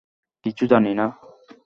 কিছু 0.45 0.63
জানি 0.65 0.91
না! 0.93 1.05